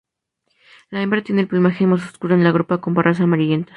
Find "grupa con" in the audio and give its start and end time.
2.51-2.95